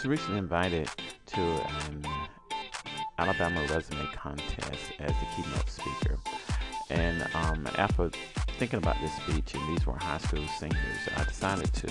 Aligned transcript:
was 0.00 0.08
recently 0.08 0.38
invited 0.38 0.88
to 1.26 1.40
an 1.40 2.06
Alabama 3.18 3.60
resume 3.68 4.06
contest 4.14 4.92
as 4.98 5.10
the 5.10 5.26
keynote 5.36 5.68
speaker. 5.68 6.18
And 6.88 7.22
um, 7.34 7.68
after 7.76 8.08
thinking 8.58 8.78
about 8.78 8.96
this 9.02 9.12
speech, 9.16 9.52
and 9.52 9.68
these 9.68 9.86
were 9.86 9.98
high 9.98 10.16
school 10.16 10.46
seniors, 10.58 11.08
I 11.16 11.24
decided 11.24 11.70
to 11.74 11.88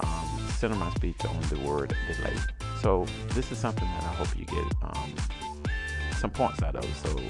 um, 0.00 0.48
center 0.56 0.74
my 0.76 0.88
speech 0.94 1.22
on 1.26 1.38
the 1.50 1.58
word 1.68 1.94
delay. 2.06 2.34
So 2.80 3.04
this 3.34 3.52
is 3.52 3.58
something 3.58 3.84
that 3.84 4.04
I 4.04 4.14
hope 4.14 4.38
you 4.38 4.46
get 4.46 4.64
um, 4.82 5.14
some 6.16 6.30
points 6.30 6.62
out 6.62 6.76
of. 6.76 6.84
So 6.96 7.20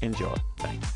enjoy. 0.00 0.34
Thanks. 0.58 0.94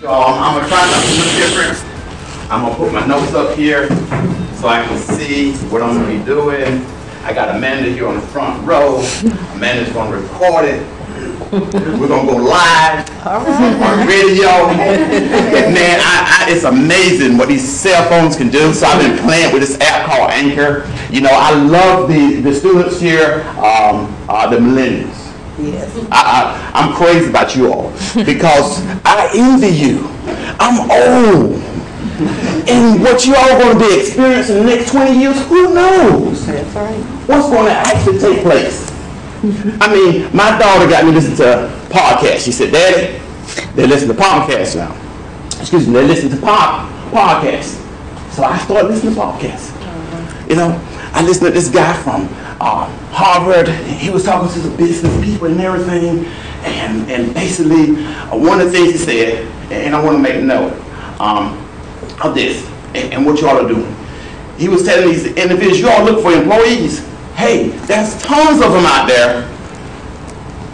Y'all, 0.00 0.34
I'm 0.34 0.56
gonna 0.56 0.68
try 0.68 0.88
something 0.88 1.38
different. 1.38 2.50
I'm 2.50 2.62
gonna 2.62 2.74
put 2.74 2.92
my 2.92 3.06
notes 3.06 3.34
up 3.34 3.56
here 3.56 4.47
so 4.58 4.66
I 4.66 4.84
can 4.84 4.98
see 4.98 5.52
what 5.68 5.82
I'm 5.82 5.94
gonna 5.94 6.18
be 6.18 6.24
doing. 6.24 6.84
I 7.22 7.32
got 7.32 7.54
Amanda 7.54 7.90
here 7.90 8.08
on 8.08 8.16
the 8.16 8.20
front 8.20 8.66
row. 8.66 8.98
Amanda's 9.54 9.92
gonna 9.92 10.16
record 10.16 10.64
it. 10.64 10.86
We're 11.52 12.08
gonna 12.08 12.30
go 12.30 12.36
live 12.36 13.08
on 13.24 14.06
radio. 14.06 14.48
Man, 14.76 16.00
I, 16.02 16.46
I, 16.46 16.52
it's 16.52 16.64
amazing 16.64 17.38
what 17.38 17.48
these 17.48 17.66
cell 17.66 18.08
phones 18.08 18.36
can 18.36 18.48
do. 18.48 18.72
So 18.74 18.86
I've 18.86 19.00
been 19.00 19.18
playing 19.24 19.52
with 19.52 19.62
this 19.62 19.80
app 19.80 20.06
called 20.06 20.30
Anchor. 20.30 20.90
You 21.10 21.20
know, 21.20 21.30
I 21.32 21.54
love 21.54 22.08
the, 22.08 22.40
the 22.40 22.52
students 22.52 23.00
here, 23.00 23.44
um, 23.58 24.14
uh, 24.28 24.50
the 24.50 24.56
millennials. 24.56 25.14
Yes. 25.58 25.96
I, 26.10 26.70
I, 26.74 26.80
I'm 26.80 26.94
crazy 26.94 27.30
about 27.30 27.54
you 27.56 27.72
all 27.72 27.90
because 28.24 28.84
I 29.04 29.30
envy 29.34 29.68
you. 29.68 30.08
I'm 30.58 30.90
old. 30.90 31.67
And 32.68 33.00
what 33.00 33.24
you 33.24 33.34
all 33.34 33.58
going 33.58 33.78
to 33.78 33.88
be 33.88 34.00
experiencing 34.00 34.58
in 34.58 34.66
the 34.66 34.76
next 34.76 34.90
20 34.90 35.18
years, 35.18 35.40
who 35.48 35.72
knows? 35.72 36.44
That's 36.46 36.74
right. 36.74 37.00
What's 37.26 37.48
going 37.48 37.64
to 37.64 37.72
actually 37.72 38.18
take 38.18 38.42
place? 38.42 38.90
I 39.80 39.94
mean, 39.94 40.36
my 40.36 40.58
daughter 40.58 40.86
got 40.86 41.04
me 41.04 41.12
listening 41.12 41.36
to 41.38 41.72
podcasts. 41.88 42.44
She 42.44 42.52
said, 42.52 42.72
Daddy, 42.72 43.22
they 43.74 43.86
listen 43.86 44.08
to 44.08 44.14
podcasts 44.14 44.76
now. 44.76 44.94
Excuse 45.60 45.86
me, 45.86 45.94
they 45.94 46.06
listen 46.06 46.28
to 46.30 46.36
pop 46.36 46.90
podcasts. 47.10 47.80
So 48.32 48.42
I 48.42 48.58
started 48.58 48.88
listening 48.88 49.14
to 49.14 49.20
podcasts. 49.20 49.70
You 50.50 50.56
know, 50.56 50.78
I 51.12 51.22
listened 51.22 51.46
to 51.46 51.52
this 51.52 51.68
guy 51.70 51.94
from 52.02 52.28
uh, 52.60 52.86
Harvard. 53.12 53.68
He 53.68 54.10
was 54.10 54.24
talking 54.24 54.52
to 54.52 54.68
the 54.68 54.76
business 54.76 55.24
people 55.24 55.46
and 55.46 55.60
everything. 55.60 56.26
And, 56.64 57.10
and 57.10 57.32
basically, 57.32 58.04
uh, 58.04 58.36
one 58.36 58.60
of 58.60 58.66
the 58.66 58.72
things 58.72 58.92
he 58.92 58.98
said, 58.98 59.46
and 59.70 59.94
I 59.94 60.04
want 60.04 60.16
to 60.16 60.22
make 60.22 60.34
a 60.34 60.42
note 60.42 60.72
um, 61.20 61.67
of 62.22 62.34
this 62.34 62.66
and, 62.94 63.12
and 63.12 63.26
what 63.26 63.40
y'all 63.40 63.64
are 63.64 63.68
doing. 63.68 63.94
He 64.56 64.68
was 64.68 64.84
telling 64.84 65.08
these 65.08 65.26
individuals, 65.26 65.80
y'all 65.80 66.04
look 66.04 66.22
for 66.22 66.32
employees. 66.32 67.06
Hey, 67.34 67.68
there's 67.86 68.20
tons 68.22 68.60
of 68.60 68.72
them 68.72 68.84
out 68.84 69.06
there. 69.06 69.48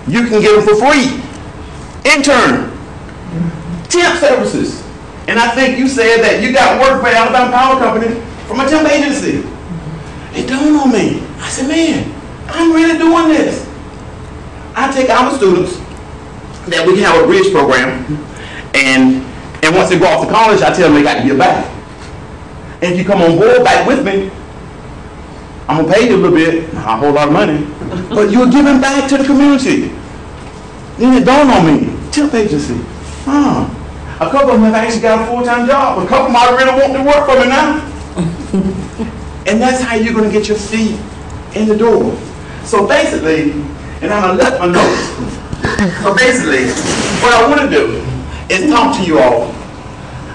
You 0.08 0.26
can 0.28 0.40
get 0.40 0.54
them 0.54 0.64
for 0.64 0.76
free. 0.76 1.20
Intern, 2.10 2.72
temp 3.88 4.18
services. 4.18 4.82
And 5.28 5.38
I 5.38 5.54
think 5.54 5.78
you 5.78 5.88
said 5.88 6.22
that 6.22 6.42
you 6.42 6.52
got 6.52 6.80
work 6.80 7.00
for 7.00 7.08
Alabama 7.08 7.50
Power 7.50 7.78
Company 7.78 8.20
from 8.46 8.60
a 8.60 8.68
temp 8.68 8.88
agency. 8.88 9.48
It 10.38 10.48
dawned 10.48 10.76
on 10.76 10.92
me. 10.92 11.24
I 11.38 11.48
said, 11.48 11.68
man, 11.68 12.12
I'm 12.48 12.72
really 12.72 12.98
doing 12.98 13.28
this. 13.28 13.68
I 14.74 14.92
take 14.92 15.08
our 15.08 15.34
students 15.36 15.76
that 16.68 16.86
we 16.86 17.00
have 17.00 17.22
a 17.22 17.26
bridge 17.26 17.52
program, 17.52 18.04
and 18.74 19.22
and 19.64 19.74
once 19.74 19.88
they 19.88 19.98
go 19.98 20.06
off 20.06 20.26
to 20.26 20.32
college, 20.32 20.60
I 20.60 20.72
tell 20.74 20.92
them 20.92 20.94
they 20.94 21.02
got 21.02 21.22
to 21.22 21.26
get 21.26 21.38
back. 21.38 21.64
And 22.82 22.92
if 22.92 22.98
you 22.98 23.04
come 23.04 23.22
on 23.22 23.38
board 23.38 23.64
back 23.64 23.86
with 23.86 24.04
me, 24.04 24.30
I'm 25.66 25.82
gonna 25.82 25.94
pay 25.94 26.08
you 26.08 26.16
a 26.16 26.18
little 26.18 26.36
bit, 26.36 26.70
a 26.74 26.76
whole 26.76 27.12
lot 27.12 27.28
of 27.28 27.32
money, 27.32 27.64
but 28.10 28.30
you're 28.30 28.50
giving 28.50 28.82
back 28.82 29.08
to 29.08 29.16
the 29.16 29.24
community. 29.24 29.88
Then 30.98 31.16
it 31.16 31.24
dawned 31.24 31.50
on 31.50 31.64
me, 31.64 32.10
temp 32.12 32.34
agency. 32.34 32.78
Huh. 33.24 33.64
A 34.20 34.30
couple 34.30 34.50
of 34.50 34.60
them 34.60 34.70
have 34.70 34.74
actually 34.74 35.00
got 35.00 35.22
a 35.22 35.26
full-time 35.26 35.66
job. 35.66 36.04
A 36.04 36.06
couple 36.06 36.26
of 36.26 36.32
might 36.32 36.54
really 36.54 36.78
want 36.78 36.92
to 36.92 37.02
work 37.02 37.24
for 37.24 37.40
me 37.40 37.48
now. 37.48 37.80
and 39.50 39.60
that's 39.60 39.80
how 39.80 39.94
you're 39.94 40.12
gonna 40.12 40.30
get 40.30 40.46
your 40.46 40.58
feet 40.58 41.00
in 41.54 41.66
the 41.66 41.76
door. 41.76 42.14
So 42.64 42.86
basically, 42.86 43.52
and 44.02 44.12
I'm 44.12 44.20
gonna 44.20 44.34
let 44.34 44.60
my 44.60 44.66
notes. 44.66 46.02
So 46.02 46.14
basically, 46.14 46.68
what 47.22 47.32
I 47.32 47.48
wanna 47.48 47.70
do 47.70 48.13
is 48.50 48.70
talk 48.70 48.96
to 48.96 49.04
you 49.04 49.18
all 49.18 49.50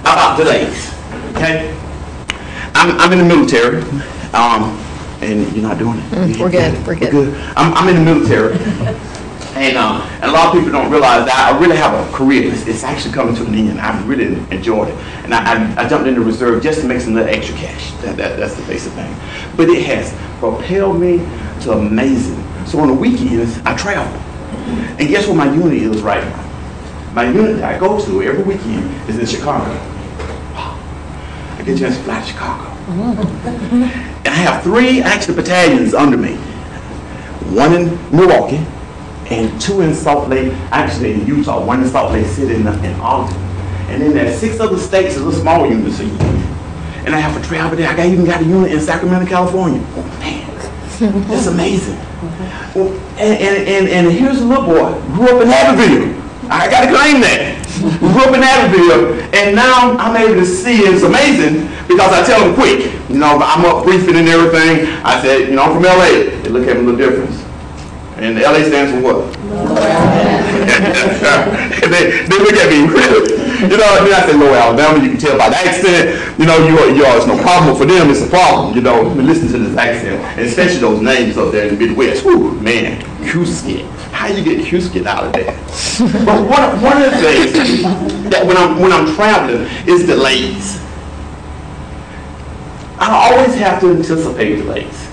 about 0.00 0.36
delays, 0.36 0.92
okay? 1.36 1.76
I'm, 2.74 2.98
I'm 2.98 3.12
in 3.12 3.18
the 3.18 3.24
military, 3.24 3.82
um, 4.32 4.76
and 5.20 5.50
you're 5.52 5.62
not 5.62 5.78
doing 5.78 5.98
it. 5.98 6.04
Mm, 6.10 6.40
we're 6.40 6.50
good, 6.50 6.86
we're 6.86 6.96
good. 6.96 7.34
I'm, 7.56 7.72
I'm 7.74 7.88
in 7.88 8.04
the 8.04 8.14
military, 8.14 8.54
and, 9.54 9.76
um, 9.76 10.02
and 10.02 10.24
a 10.24 10.32
lot 10.32 10.46
of 10.48 10.52
people 10.54 10.72
don't 10.72 10.90
realize 10.90 11.26
that 11.26 11.52
I 11.52 11.58
really 11.60 11.76
have 11.76 11.94
a 11.94 12.12
career. 12.12 12.52
It's, 12.52 12.66
it's 12.66 12.82
actually 12.82 13.14
coming 13.14 13.34
to 13.36 13.44
an 13.44 13.54
end. 13.54 13.80
I've 13.80 14.08
really 14.08 14.36
enjoyed 14.50 14.88
it, 14.88 14.94
and 15.24 15.34
I, 15.34 15.74
I, 15.76 15.84
I 15.84 15.88
jumped 15.88 16.08
into 16.08 16.22
reserve 16.22 16.62
just 16.62 16.80
to 16.80 16.86
make 16.86 17.00
some 17.00 17.14
little 17.14 17.28
extra 17.28 17.56
cash. 17.56 17.92
That, 18.02 18.16
that, 18.16 18.38
that's 18.38 18.54
the 18.54 18.66
basic 18.66 18.92
thing. 18.94 19.14
But 19.56 19.68
it 19.68 19.84
has 19.84 20.12
propelled 20.40 21.00
me 21.00 21.18
to 21.62 21.72
amazing. 21.72 22.42
So 22.66 22.80
on 22.80 22.88
the 22.88 22.94
weekends, 22.94 23.58
I 23.64 23.76
travel, 23.76 24.18
and 24.98 25.08
guess 25.08 25.26
what 25.26 25.36
my 25.36 25.52
unit 25.52 25.74
is 25.74 26.02
right 26.02 26.24
now? 26.24 26.49
My 27.14 27.24
unit 27.24 27.56
that 27.56 27.74
I 27.74 27.78
go 27.78 28.02
to 28.04 28.22
every 28.22 28.44
weekend 28.44 29.08
is 29.08 29.18
in 29.18 29.26
Chicago. 29.26 29.68
I 30.54 31.62
get 31.64 31.76
a 31.76 31.78
chance 31.78 31.96
to 31.96 32.02
fly 32.04 32.20
to 32.20 32.26
Chicago. 32.26 32.70
Mm-hmm. 32.86 33.82
And 33.82 34.28
I 34.28 34.30
have 34.30 34.62
three 34.62 35.02
actually 35.02 35.34
battalions 35.34 35.92
under 35.92 36.16
me. 36.16 36.36
One 37.54 37.74
in 37.74 38.16
Milwaukee 38.16 38.64
and 39.28 39.60
two 39.60 39.80
in 39.80 39.92
Salt 39.92 40.28
Lake, 40.28 40.52
actually 40.70 41.14
in 41.14 41.26
Utah, 41.26 41.64
one 41.64 41.82
in 41.82 41.88
Salt 41.88 42.12
Lake 42.12 42.26
City 42.26 42.54
and 42.54 42.68
in 42.84 43.00
Ogden. 43.00 43.36
And 43.88 44.02
then 44.02 44.14
there's 44.14 44.38
six 44.38 44.60
other 44.60 44.78
states, 44.78 45.16
a 45.16 45.18
little 45.18 45.32
small 45.32 45.68
units 45.68 45.98
a 45.98 46.04
year. 46.04 46.22
And 47.04 47.14
I 47.14 47.18
have 47.18 47.40
to 47.40 47.48
travel 47.48 47.76
there. 47.76 47.88
I 47.88 47.96
got, 47.96 48.06
even 48.06 48.24
got 48.24 48.40
a 48.40 48.44
unit 48.44 48.70
in 48.70 48.80
Sacramento, 48.80 49.26
California. 49.28 49.84
Oh 49.96 50.02
man, 50.20 51.26
that's 51.28 51.46
amazing. 51.46 51.98
Well, 52.72 52.86
and, 53.18 53.42
and, 53.42 53.68
and, 53.68 53.88
and 53.88 54.12
here's 54.12 54.40
a 54.40 54.44
little 54.44 54.64
boy, 54.64 54.92
grew 55.14 55.26
up 55.26 55.42
in 55.42 55.48
Haverville. 55.48 56.29
I 56.50 56.68
gotta 56.68 56.90
claim 56.90 57.22
that. 57.22 57.62
Grew 58.02 58.26
up 58.26 58.34
in 58.34 58.42
Haverville, 58.42 59.22
and 59.32 59.54
now 59.54 59.96
I'm 59.96 60.16
able 60.18 60.34
to 60.34 60.44
see 60.44 60.82
it's 60.82 61.06
amazing 61.06 61.70
because 61.86 62.10
I 62.10 62.26
tell 62.26 62.42
them 62.42 62.54
quick. 62.58 62.92
You 63.08 63.18
know, 63.22 63.38
I'm 63.38 63.64
up 63.64 63.84
briefing 63.84 64.16
and 64.16 64.28
everything. 64.28 64.90
I 65.06 65.22
said, 65.22 65.48
you 65.48 65.54
know, 65.54 65.62
I'm 65.62 65.74
from 65.74 65.84
LA. 65.84 66.34
They 66.42 66.50
look 66.50 66.66
at 66.66 66.76
me 66.76 66.82
a 66.82 66.90
little 66.90 66.98
different. 66.98 67.30
And 68.18 68.36
the 68.36 68.42
LA 68.42 68.66
stands 68.66 68.92
for 68.92 69.00
what? 69.00 69.32
they, 71.88 72.26
they 72.26 72.38
look 72.38 72.52
at 72.52 72.68
me 72.68 72.84
really. 72.84 73.40
You 73.62 73.76
know, 73.76 74.04
then 74.04 74.12
I 74.12 74.26
say 74.26 74.34
Lower 74.34 74.56
Alabama, 74.56 75.02
you 75.04 75.10
can 75.10 75.18
tell 75.18 75.38
by 75.38 75.50
the 75.50 75.56
accent, 75.56 76.38
you 76.38 76.46
know, 76.46 76.58
you 76.66 76.78
are, 76.78 76.90
you 76.90 77.04
are, 77.04 77.16
it's 77.16 77.26
no 77.26 77.40
problem 77.42 77.76
for 77.76 77.84
them, 77.84 78.10
it's 78.10 78.24
a 78.24 78.28
problem, 78.28 78.74
you 78.74 78.80
know, 78.80 79.02
listen 79.02 79.48
to 79.48 79.58
this 79.58 79.76
accent, 79.76 80.18
and 80.38 80.46
especially 80.46 80.80
those 80.80 81.00
names 81.02 81.36
up 81.36 81.52
there 81.52 81.68
in 81.68 81.78
the 81.78 81.86
Midwest. 81.86 82.24
Whew, 82.24 82.52
man, 82.60 83.02
Cusket. 83.22 83.99
How 84.20 84.26
you 84.26 84.44
get 84.44 84.66
Cusket 84.66 85.06
out 85.06 85.24
of 85.24 85.32
that? 85.32 85.56
but 86.26 86.42
one, 86.46 86.82
one 86.82 87.02
of 87.02 87.10
the 87.10 87.16
things 87.16 87.82
that 88.28 88.46
when 88.46 88.54
I'm, 88.54 88.78
when 88.78 88.92
I'm 88.92 89.14
traveling 89.14 89.62
is 89.88 90.06
delays. 90.06 90.78
I 92.98 93.32
always 93.32 93.54
have 93.54 93.80
to 93.80 93.92
anticipate 93.92 94.56
delays. 94.56 95.08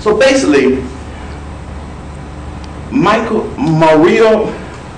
So 0.00 0.16
basically, 0.16 0.82
Michael 2.90 3.44
Mario 3.58 4.46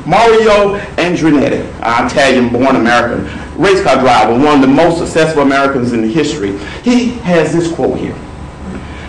Mario 0.06 0.78
Andretti, 0.94 1.64
an 1.82 2.06
Italian-born 2.06 2.76
American 2.76 3.24
race 3.60 3.82
car 3.82 3.96
driver, 3.96 4.34
one 4.34 4.54
of 4.54 4.60
the 4.60 4.68
most 4.68 4.98
successful 4.98 5.42
Americans 5.42 5.92
in 5.92 6.08
history. 6.08 6.56
He 6.84 7.08
has 7.26 7.52
this 7.52 7.74
quote 7.74 7.98
here: 7.98 8.16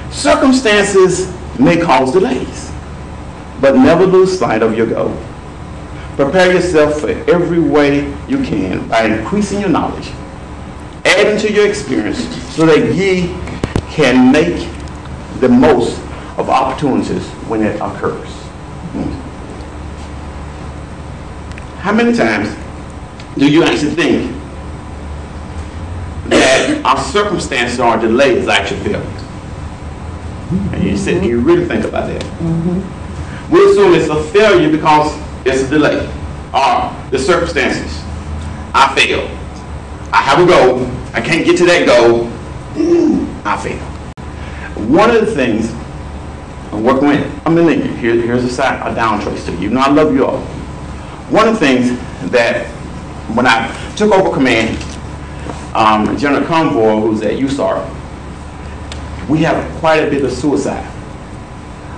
"Circumstances 0.09 1.31
may 1.59 1.79
cause 1.79 2.11
delays, 2.11 2.68
but 3.61 3.75
never 3.75 4.05
lose 4.05 4.37
sight 4.37 4.61
of 4.61 4.75
your 4.77 4.87
goal. 4.87 5.15
Prepare 6.15 6.53
yourself 6.53 6.99
for 7.01 7.09
every 7.09 7.59
way 7.59 8.13
you 8.27 8.43
can 8.43 8.87
by 8.87 9.05
increasing 9.05 9.61
your 9.61 9.69
knowledge, 9.69 10.11
adding 11.05 11.37
to 11.39 11.51
your 11.51 11.67
experience, 11.67 12.19
so 12.53 12.65
that 12.65 12.93
ye 12.93 13.35
can 13.89 14.31
make 14.31 14.67
the 15.39 15.49
most 15.49 15.99
of 16.37 16.49
opportunities 16.49 17.25
when 17.47 17.63
it 17.63 17.75
occurs." 17.81 18.29
Hmm. 18.93 19.11
How 21.79 21.93
many 21.93 22.13
times 22.13 22.53
do 23.37 23.49
you 23.49 23.63
actually 23.63 23.91
think 23.91 24.35
that 26.27 26.81
our 26.83 26.97
circumstances 26.97 27.79
or 27.79 27.85
our 27.85 27.99
delays 27.99 28.47
actually 28.47 28.81
fail? 28.81 29.01
And 30.73 30.83
you 30.83 30.97
sit 30.97 31.17
and 31.17 31.25
you 31.25 31.39
really 31.39 31.65
think 31.65 31.85
about 31.85 32.07
that. 32.07 32.21
Mm-hmm. 32.21 32.98
We 33.49 33.65
assume 33.71 33.93
it's 33.95 34.09
a 34.09 34.23
failure 34.31 34.71
because 34.71 35.11
it's 35.45 35.63
a 35.63 35.69
delay. 35.69 36.05
Or 36.53 36.95
the 37.09 37.17
circumstances. 37.17 38.03
I 38.73 38.93
fail. 38.95 39.27
I 40.13 40.21
have 40.21 40.39
a 40.39 40.45
goal. 40.45 40.85
I 41.13 41.21
can't 41.21 41.45
get 41.45 41.57
to 41.57 41.65
that 41.65 41.85
goal. 41.85 42.27
I 43.45 43.57
fail. 43.57 43.79
one 44.87 45.09
of 45.09 45.25
the 45.25 45.33
things 45.33 45.71
I'm 46.71 46.83
working 46.83 47.07
with, 47.07 47.41
I'm 47.47 47.57
in 47.57 47.97
here, 47.97 48.13
here's 48.13 48.43
a, 48.43 48.49
side, 48.49 48.79
a 48.89 48.93
down 48.93 49.19
trace 49.21 49.45
to 49.45 49.51
you. 49.53 49.61
You 49.61 49.69
know, 49.71 49.81
I 49.81 49.89
love 49.89 50.13
you 50.13 50.25
all. 50.25 50.39
One 51.29 51.47
of 51.47 51.55
the 51.55 51.59
things 51.59 51.99
that 52.31 52.67
when 53.35 53.47
I 53.47 53.67
took 53.95 54.11
over 54.13 54.31
command, 54.31 54.77
um, 55.75 56.15
General 56.17 56.45
Convoy, 56.45 56.99
who's 57.01 57.21
at 57.23 57.33
USAR, 57.33 57.83
we 59.27 59.39
have 59.39 59.79
quite 59.79 60.03
a 60.03 60.09
bit 60.09 60.23
of 60.23 60.31
suicide 60.31 60.87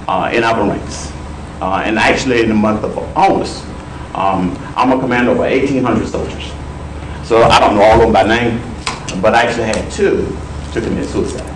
uh, 0.08 0.32
in 0.34 0.44
our 0.44 0.68
ranks. 0.70 1.11
Uh, 1.62 1.84
and 1.86 2.00
actually 2.00 2.42
in 2.42 2.50
the 2.50 2.56
month 2.56 2.84
of 2.84 2.98
August, 3.16 3.64
um, 4.16 4.58
I'm 4.76 4.92
a 4.92 5.00
commander 5.00 5.30
over 5.30 5.42
1,800 5.42 6.08
soldiers. 6.08 6.52
So 7.24 7.44
I 7.44 7.60
don't 7.60 7.76
know 7.76 7.84
all 7.84 7.94
of 7.94 8.02
them 8.02 8.14
by 8.14 8.24
name, 8.24 8.60
but 9.22 9.36
I 9.36 9.44
actually 9.44 9.66
had 9.66 9.92
two 9.92 10.36
to 10.74 10.82
commit 10.82 11.08
suicide. 11.08 11.48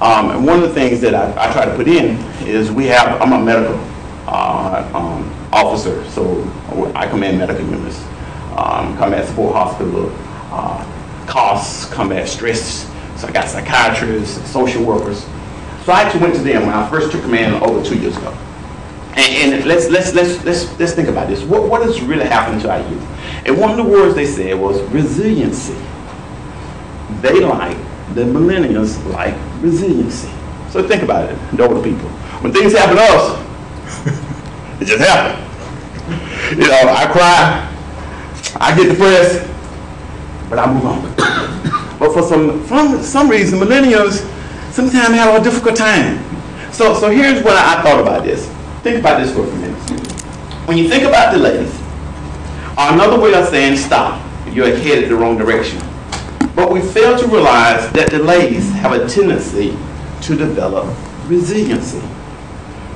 Um, 0.00 0.30
and 0.30 0.46
one 0.46 0.62
of 0.62 0.68
the 0.68 0.74
things 0.74 1.00
that 1.00 1.12
I, 1.12 1.48
I 1.48 1.52
try 1.52 1.64
to 1.64 1.74
put 1.74 1.88
in 1.88 2.18
is 2.46 2.70
we 2.70 2.86
have, 2.86 3.20
I'm 3.20 3.32
a 3.32 3.44
medical 3.44 3.74
uh, 4.28 4.88
um, 4.94 5.28
officer, 5.52 6.08
so 6.10 6.44
I 6.94 7.08
command 7.08 7.38
medical 7.38 7.66
units, 7.66 8.00
um, 8.56 8.96
combat 8.96 9.26
support 9.26 9.54
hospital, 9.54 10.12
uh, 10.52 10.84
costs, 11.26 11.92
combat 11.92 12.28
stress. 12.28 12.88
So 13.16 13.26
I 13.26 13.32
got 13.32 13.48
psychiatrists, 13.48 14.48
social 14.48 14.84
workers. 14.84 15.24
So 15.84 15.92
I 15.92 16.02
actually 16.02 16.20
went 16.20 16.36
to 16.36 16.42
them 16.42 16.66
when 16.66 16.74
I 16.76 16.88
first 16.88 17.10
took 17.10 17.22
command 17.22 17.56
over 17.56 17.84
two 17.84 17.98
years 17.98 18.16
ago. 18.16 18.36
And, 19.18 19.52
and 19.52 19.64
let's, 19.66 19.88
let's, 19.90 20.14
let's, 20.14 20.44
let's, 20.44 20.78
let's 20.78 20.92
think 20.92 21.08
about 21.08 21.26
this. 21.26 21.42
What, 21.42 21.68
what 21.68 21.82
has 21.82 22.00
really 22.00 22.26
happened 22.26 22.60
to 22.62 22.70
our 22.70 22.78
youth? 22.88 23.02
And 23.44 23.58
one 23.58 23.70
of 23.70 23.76
the 23.76 23.82
words 23.82 24.14
they 24.14 24.26
said 24.26 24.56
was 24.58 24.80
resiliency. 24.92 25.74
They 27.20 27.40
like, 27.40 27.76
the 28.14 28.22
millennials 28.22 29.04
like 29.12 29.34
resiliency. 29.60 30.30
So 30.70 30.86
think 30.86 31.02
about 31.02 31.30
it, 31.30 31.56
the 31.56 31.66
older 31.66 31.82
people. 31.82 32.08
When 32.42 32.52
things 32.52 32.74
happen 32.74 32.94
to 32.94 33.02
us, 33.02 34.80
it 34.80 34.84
just 34.84 35.04
happen. 35.04 35.44
You 36.56 36.68
know, 36.68 36.94
I 36.94 37.06
cry, 37.10 37.74
I 38.60 38.76
get 38.76 38.90
depressed, 38.90 39.50
but 40.48 40.60
I 40.60 40.72
move 40.72 40.86
on. 40.86 41.02
but 41.98 42.12
for 42.12 42.22
some, 42.22 42.62
for 42.66 43.02
some 43.02 43.28
reason, 43.28 43.58
millennials 43.58 44.24
sometimes 44.70 45.16
have 45.16 45.40
a 45.40 45.42
difficult 45.42 45.74
time. 45.74 46.22
So, 46.72 46.94
so 46.94 47.10
here's 47.10 47.42
what 47.42 47.56
I 47.56 47.82
thought 47.82 48.00
about 48.00 48.22
this. 48.22 48.48
Think 48.88 49.00
about 49.00 49.20
this 49.20 49.34
for 49.34 49.44
a 49.44 49.46
few 49.46 49.58
minutes. 49.58 49.90
When 50.66 50.78
you 50.78 50.88
think 50.88 51.04
about 51.04 51.34
delays, 51.34 51.70
another 52.78 53.20
way 53.20 53.34
of 53.34 53.46
saying 53.48 53.76
stop, 53.76 54.18
you're 54.50 54.74
headed 54.74 55.10
the 55.10 55.14
wrong 55.14 55.36
direction. 55.36 55.78
But 56.56 56.70
we 56.72 56.80
fail 56.80 57.18
to 57.18 57.26
realize 57.26 57.92
that 57.92 58.08
delays 58.08 58.66
have 58.76 58.92
a 58.92 59.06
tendency 59.06 59.76
to 60.22 60.36
develop 60.38 60.86
resiliency. 61.26 62.00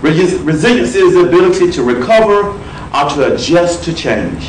Resi- 0.00 0.42
Resiliency 0.46 0.98
is 1.00 1.12
the 1.12 1.28
ability 1.28 1.70
to 1.72 1.82
recover 1.82 2.58
or 2.94 3.10
to 3.10 3.34
adjust 3.34 3.84
to 3.84 3.92
change. 3.92 4.48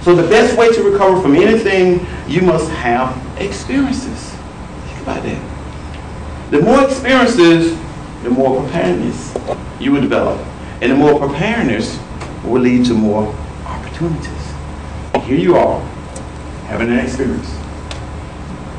So 0.00 0.14
the 0.14 0.26
best 0.30 0.56
way 0.56 0.72
to 0.72 0.82
recover 0.82 1.20
from 1.20 1.34
anything, 1.34 2.06
you 2.26 2.40
must 2.40 2.70
have 2.70 3.14
experiences. 3.38 4.30
Think 4.86 5.02
about 5.02 5.22
that. 5.24 6.50
The 6.50 6.62
more 6.62 6.82
experiences, 6.88 7.78
the 8.22 8.30
more 8.30 8.62
preparedness 8.62 9.34
you 9.78 9.92
will 9.92 10.00
develop. 10.00 10.46
And 10.82 10.92
the 10.92 10.96
more 10.96 11.18
preparedness 11.18 11.98
will 12.44 12.62
lead 12.62 12.86
to 12.86 12.94
more 12.94 13.34
opportunities. 13.66 14.54
Here 15.24 15.38
you 15.38 15.56
are, 15.56 15.80
having 16.66 16.90
an 16.90 16.98
experience. 16.98 17.50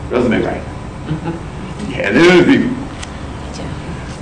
Resume 0.09 0.41
right. 0.41 0.61
Had 1.93 2.15
an 2.15 2.25
interview. 2.25 2.75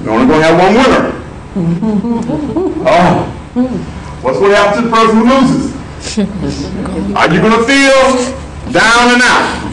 You're 0.03 0.13
only 0.13 0.27
going 0.27 0.41
to 0.41 0.47
have 0.47 0.59
one 0.59 0.73
winner. 0.75 1.15
Oh, 2.81 3.25
what's 4.21 4.37
going 4.39 4.51
to 4.51 4.57
happen 4.57 4.83
to 4.83 4.89
the 4.89 4.95
person 4.95 5.17
who 5.17 5.23
loses? 5.25 5.73
Are 7.15 7.33
you 7.33 7.41
going 7.41 7.59
to 7.59 7.65
feel 7.65 8.71
down 8.71 9.13
and 9.13 9.21
out? 9.21 9.69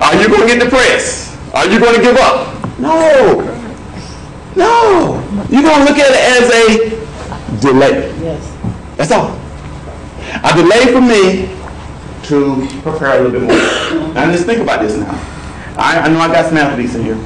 Are 0.00 0.14
you 0.14 0.28
going 0.28 0.42
to 0.42 0.46
get 0.46 0.62
depressed? 0.62 1.36
Are 1.52 1.66
you 1.66 1.80
going 1.80 1.96
to 1.96 2.00
give 2.00 2.16
up? 2.16 2.78
No. 2.78 3.42
No. 4.56 5.22
You're 5.50 5.62
going 5.62 5.86
to 5.86 5.92
look 5.92 5.98
at 5.98 6.10
it 6.10 6.42
as 6.42 6.50
a 6.50 6.97
delay. 7.60 8.12
Yes. 8.20 8.56
That's 8.96 9.12
all. 9.12 9.38
A 10.44 10.52
delay 10.54 10.92
for 10.92 11.00
me 11.00 11.48
to 12.24 12.66
prepare 12.82 13.20
a 13.20 13.22
little 13.22 13.40
bit 13.40 13.42
more. 13.42 14.12
Now 14.14 14.30
just 14.30 14.44
think 14.46 14.60
about 14.60 14.82
this 14.82 14.96
now. 14.96 15.10
I, 15.76 16.00
I 16.00 16.08
know 16.08 16.18
I 16.18 16.28
got 16.28 16.46
some 16.46 16.58
athletes 16.58 16.94
in 16.94 17.04
here. 17.04 17.18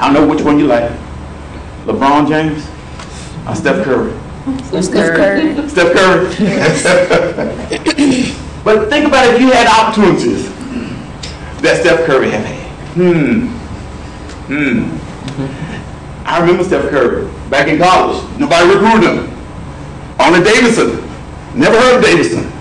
I 0.00 0.12
don't 0.12 0.14
know 0.14 0.26
which 0.26 0.42
one 0.42 0.58
you 0.58 0.66
like. 0.66 0.90
LeBron 1.84 2.28
James 2.28 2.66
or 3.46 3.54
Steph 3.54 3.84
Curry? 3.84 4.12
Steph 4.64 4.92
Curry. 4.92 5.68
Steph 5.68 5.92
Curry. 5.92 6.24
but 8.64 8.88
think 8.88 9.06
about 9.06 9.34
if 9.34 9.40
you 9.40 9.50
had 9.50 9.66
opportunities 9.66 10.48
that 11.60 11.78
Steph 11.80 12.06
Curry 12.06 12.30
had 12.30 12.44
had. 12.44 12.66
Hmm. 12.94 13.48
Hmm. 14.48 14.96
I 16.26 16.40
remember 16.40 16.64
Steph 16.64 16.88
Curry 16.90 17.28
back 17.50 17.68
in 17.68 17.78
college. 17.78 18.22
Nobody 18.38 18.68
recruited 18.74 19.18
him. 19.18 19.35
Only 20.18 20.42
Davidson. 20.42 21.02
Never 21.54 21.78
heard 21.78 21.98
of 21.98 22.04
Davidson. 22.04 22.52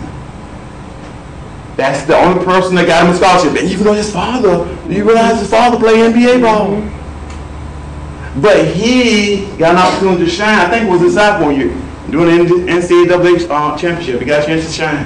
That's 1.75 2.06
the 2.06 2.16
only 2.16 2.44
person 2.46 2.75
that 2.75 2.88
got 2.88 3.06
him 3.06 3.13
a 3.13 3.18
scholarship. 3.18 3.62
And 3.62 3.69
even 3.69 3.84
though 3.84 3.94
his 3.94 4.12
father, 4.12 4.66
you 4.90 5.04
realize 5.04 5.40
his 5.40 5.50
father 5.50 5.78
played 5.78 6.13
NBA 6.13 6.42
ball. 6.42 6.81
But 8.42 8.68
he 8.68 9.46
got 9.57 9.72
an 9.72 9.78
opportunity 9.78 10.25
to 10.25 10.31
shine. 10.31 10.60
I 10.60 10.69
think 10.69 10.88
it 10.88 10.92
was 10.92 11.02
his 11.02 11.16
sophomore 11.16 11.52
year, 11.52 11.69
doing 12.10 12.46
the 12.46 12.72
NCAA 12.72 13.50
uh, 13.50 13.78
championship. 13.78 14.19
He 14.19 14.25
got 14.25 14.44
a 14.44 14.46
chance 14.46 14.66
to 14.66 14.72
shine. 14.72 15.06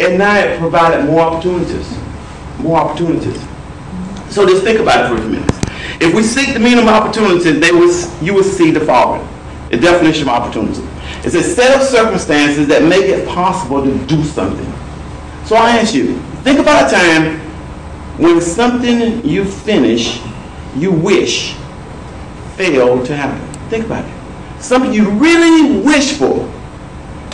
And 0.00 0.18
now 0.18 0.38
it 0.38 0.58
provided 0.58 1.06
more 1.06 1.20
opportunities. 1.20 1.96
More 2.58 2.78
opportunities. 2.78 3.40
So 4.30 4.46
just 4.46 4.62
think 4.62 4.80
about 4.80 5.04
it 5.04 5.08
for 5.08 5.16
a 5.16 5.20
few 5.20 5.30
minutes. 5.30 5.58
If 6.00 6.14
we 6.14 6.22
seek 6.22 6.54
the 6.54 6.60
meaning 6.60 6.88
of 6.88 7.14
they 7.60 7.72
was, 7.72 8.22
you 8.22 8.34
will 8.34 8.42
see 8.44 8.70
the 8.70 8.80
following. 8.80 9.28
The 9.72 9.78
definition 9.78 10.24
of 10.24 10.28
opportunity. 10.28 10.86
It's 11.24 11.34
a 11.34 11.42
set 11.42 11.80
of 11.80 11.86
circumstances 11.86 12.68
that 12.68 12.82
make 12.82 13.06
it 13.06 13.26
possible 13.26 13.82
to 13.82 14.06
do 14.06 14.22
something. 14.22 14.70
So 15.46 15.56
I 15.56 15.78
ask 15.78 15.94
you, 15.94 16.18
think 16.42 16.58
about 16.58 16.92
a 16.92 16.94
time 16.94 17.40
when 18.18 18.38
something 18.42 19.24
you 19.24 19.46
finish, 19.46 20.20
you 20.76 20.92
wish, 20.92 21.54
failed 22.56 23.06
to 23.06 23.16
happen. 23.16 23.40
Think 23.70 23.86
about 23.86 24.04
it. 24.04 24.62
Something 24.62 24.92
you 24.92 25.08
really 25.08 25.80
wish 25.80 26.18
for, 26.18 26.40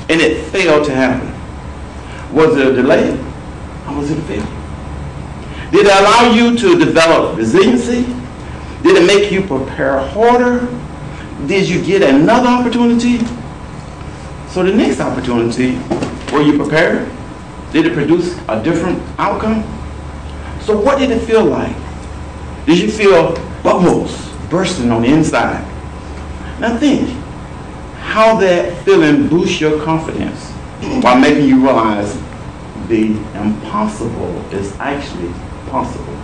and 0.08 0.20
it 0.20 0.46
failed 0.52 0.86
to 0.86 0.94
happen. 0.94 1.34
Was 2.32 2.56
it 2.56 2.68
a 2.68 2.72
delay, 2.72 3.10
or 3.88 3.96
was 3.96 4.12
it 4.12 4.18
a 4.18 4.22
failure? 4.22 4.46
Did 5.72 5.86
it 5.86 5.92
allow 5.92 6.30
you 6.30 6.56
to 6.56 6.78
develop 6.78 7.36
resiliency? 7.36 8.04
Did 8.84 9.02
it 9.02 9.06
make 9.08 9.32
you 9.32 9.42
prepare 9.42 9.98
harder? 9.98 10.68
Did 11.46 11.68
you 11.68 11.82
get 11.84 12.02
another 12.02 12.48
opportunity? 12.48 13.18
So 14.48 14.62
the 14.62 14.74
next 14.74 15.00
opportunity, 15.00 15.78
were 16.32 16.42
you 16.42 16.58
prepared? 16.58 17.08
Did 17.72 17.86
it 17.86 17.94
produce 17.94 18.36
a 18.48 18.62
different 18.62 19.00
outcome? 19.18 19.62
So 20.62 20.78
what 20.78 20.98
did 20.98 21.10
it 21.10 21.20
feel 21.20 21.44
like? 21.44 21.76
Did 22.66 22.78
you 22.78 22.90
feel 22.90 23.34
bubbles 23.62 24.28
bursting 24.50 24.90
on 24.90 25.02
the 25.02 25.08
inside? 25.08 25.64
Now 26.60 26.76
think 26.76 27.08
how 28.00 28.36
that 28.40 28.84
feeling 28.84 29.28
boosts 29.28 29.60
your 29.60 29.82
confidence 29.84 30.50
while 31.02 31.18
making 31.18 31.46
you 31.46 31.62
realize 31.62 32.20
the 32.88 33.12
impossible 33.34 34.34
is 34.50 34.74
actually 34.80 35.32
possible. 35.68 36.16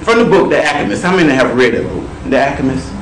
From 0.00 0.18
the 0.18 0.24
book, 0.24 0.48
The 0.50 0.64
Alchemist, 0.64 1.02
how 1.02 1.14
many 1.14 1.30
have 1.32 1.54
read 1.56 1.74
that 1.74 1.84
book? 1.84 2.30
The 2.30 2.38
Alchemist? 2.38 2.97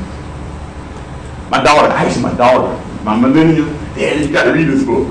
My 1.51 1.63
daughter, 1.63 1.93
actually 1.93 2.23
my 2.23 2.35
daughter, 2.35 2.83
my 3.05 3.17
millennial, 3.19 3.67
Daddy, 3.95 4.27
you 4.27 4.33
gotta 4.33 4.53
read 4.53 4.67
this 4.67 4.85
book. 4.85 5.09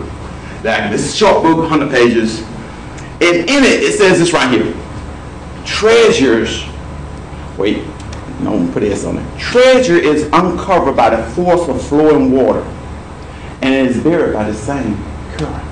The 0.62 0.90
this 0.92 1.06
It's 1.06 1.14
a 1.14 1.18
short 1.18 1.44
book, 1.44 1.58
100 1.58 1.90
pages. 1.90 2.42
And 3.22 3.50
in 3.50 3.64
it, 3.64 3.84
it 3.84 3.98
says 3.98 4.20
this 4.20 4.34
right 4.34 4.52
here. 4.52 4.76
Treasures, 5.66 6.66
wait, 7.58 7.84
no, 8.42 8.54
I'm 8.54 8.60
gonna 8.60 8.72
put 8.74 8.82
this 8.82 9.06
on 9.06 9.18
it. 9.18 9.40
Treasure 9.40 9.96
is 9.96 10.24
uncovered 10.34 10.96
by 10.96 11.16
the 11.16 11.24
force 11.32 11.70
of 11.70 11.82
flowing 11.88 12.32
water, 12.32 12.62
and 13.62 13.74
it 13.74 13.96
is 13.96 14.04
buried 14.04 14.34
by 14.34 14.44
the 14.44 14.54
same 14.54 14.98
current. 15.38 15.66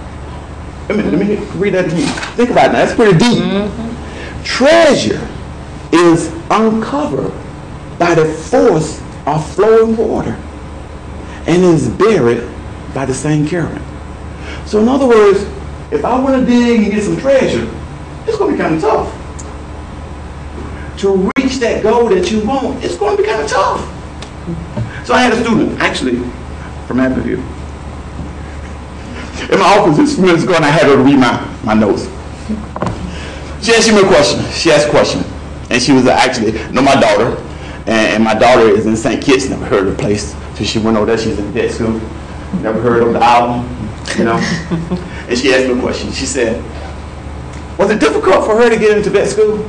Let 0.88 0.98
me, 0.98 1.03
let 1.03 1.27
me 1.27 1.36
read 1.60 1.74
that 1.74 1.89
to 1.89 1.96
you. 1.96 2.05
Think 2.36 2.51
about 2.51 2.70
it 2.70 2.74
now, 2.74 2.86
that's 2.86 2.96
pretty 2.96 3.17
deep. 3.17 3.39
Mm-hmm. 3.43 4.43
Treasure 4.43 5.27
is 5.91 6.27
uncovered 6.50 7.34
by 8.00 8.15
the 8.15 8.25
force 8.25 9.01
of 9.25 9.53
flowing 9.53 9.96
water, 9.96 10.38
and 11.48 11.64
is 11.64 11.90
buried 11.90 12.50
by 12.94 13.06
the 13.06 13.14
same 13.14 13.48
current. 13.48 13.82
So 14.66 14.80
in 14.80 14.88
other 14.88 15.08
words, 15.08 15.42
if 15.92 16.04
I 16.06 16.20
want 16.20 16.40
to 16.40 16.46
dig 16.46 16.84
and 16.84 16.92
get 16.92 17.04
some 17.04 17.18
treasure, 17.18 17.70
it's 18.26 18.38
going 18.38 18.52
to 18.52 18.58
be 18.58 18.62
kind 18.62 18.76
of 18.76 18.82
tough. 18.82 19.20
to 21.00 21.32
reach 21.38 21.58
that 21.58 21.84
goal 21.84 22.08
that 22.10 22.32
you 22.32 22.46
want, 22.46 22.84
it's 22.84 22.98
going 22.98 23.18
to 23.18 23.22
be 23.22 23.28
kind 23.28 23.42
of 23.42 23.50
tough. 23.50 23.82
So 25.06 25.14
I 25.14 25.22
had 25.22 25.34
a 25.34 25.44
student, 25.44 25.80
actually, 25.80 26.16
from 26.88 27.00
Abbeville. 27.00 27.44
In 29.52 29.60
my 29.60 29.78
office 29.78 30.14
a 30.14 30.16
few 30.16 30.26
minutes 30.26 30.44
ago, 30.44 30.56
and 30.56 30.64
I 30.64 30.70
had 30.70 30.84
her 30.84 30.98
read 30.98 31.20
my, 31.20 31.56
my 31.64 31.74
notes. 31.74 32.06
She 33.62 33.74
asked 33.74 33.90
me 33.92 34.00
a 34.00 34.08
question. 34.08 34.44
She 34.52 34.72
asked 34.72 34.88
a 34.88 34.92
question. 34.92 35.24
And 35.70 35.82
she 35.82 35.92
was 35.92 36.08
actually, 36.08 36.54
no, 36.72 36.82
my 36.82 36.96
daughter, 36.96 37.38
and, 37.86 38.16
and 38.16 38.24
my 38.24 38.34
daughter 38.34 38.70
is 38.70 38.86
in 38.86 38.96
St. 38.96 39.22
Kitts, 39.22 39.50
never 39.50 39.66
heard 39.66 39.88
of 39.88 39.98
the 39.98 40.02
place. 40.02 40.36
So 40.55 40.63
she 40.63 40.79
went 40.79 40.98
over 40.98 41.05
there, 41.07 41.17
she's 41.17 41.39
in 41.39 41.51
vet 41.51 41.72
school, 41.72 42.00
never 42.62 42.79
heard 42.79 43.03
of 43.03 43.13
the 43.13 43.24
album, 43.24 43.67
you 44.17 44.25
know. 44.25 44.38
and 45.27 45.38
she 45.38 45.53
asked 45.53 45.67
me 45.67 45.77
a 45.77 45.81
question. 45.81 46.12
She 46.12 46.25
said, 46.25 46.63
was 47.77 47.89
it 47.89 48.00
difficult 48.00 48.45
for 48.45 48.55
her 48.55 48.69
to 48.69 48.77
get 48.77 48.95
into 48.95 49.10
vet 49.10 49.27
school? 49.27 49.67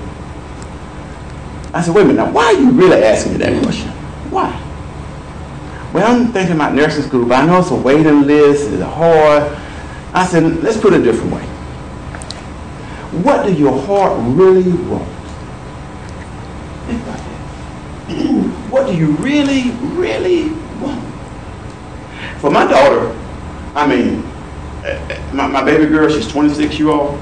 I 1.73 1.81
said, 1.81 1.95
wait 1.95 2.03
a 2.03 2.05
minute, 2.05 2.25
now 2.25 2.31
why 2.31 2.45
are 2.45 2.53
you 2.53 2.71
really 2.71 3.03
asking 3.03 3.33
me 3.33 3.39
that 3.39 3.63
question? 3.63 3.89
Why? 4.31 4.61
Well, 5.93 6.21
I'm 6.21 6.33
thinking 6.33 6.57
about 6.57 6.75
nursing 6.75 7.05
school, 7.05 7.25
but 7.25 7.43
I 7.43 7.47
know 7.47 7.61
it's 7.61 7.71
a 7.71 7.75
waiting 7.75 8.23
list, 8.23 8.71
it's 8.71 8.83
hard. 8.83 9.45
I 10.13 10.27
said, 10.27 10.63
let's 10.63 10.77
put 10.77 10.93
it 10.93 11.01
a 11.01 11.05
different 11.05 11.33
way. 11.33 11.43
What 13.23 13.47
do 13.47 13.53
your 13.53 13.81
heart 13.83 14.19
really 14.37 14.71
want? 14.89 15.09
Think 16.87 17.03
about 17.03 17.19
that. 17.19 18.51
What 18.75 18.89
do 18.89 18.97
you 18.97 19.13
really, 19.13 19.71
really? 19.97 20.49
For 22.45 22.51
my 22.51 22.67
daughter, 22.67 23.17
I 23.75 23.87
mean, 23.87 24.23
eh, 24.85 25.01
eh, 25.09 25.33
my, 25.33 25.47
my 25.47 25.65
baby 25.65 25.87
girl, 25.87 26.11
she's 26.11 26.29
26 26.29 26.79
year 26.79 26.91
old. 26.91 27.19